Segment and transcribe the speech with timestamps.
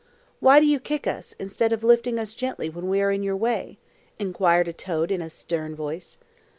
[0.39, 3.37] "Why do you kick us, instead of lifting us gently when we are in your
[3.37, 3.77] way?"
[4.17, 6.17] inquired a toad in a stern voice.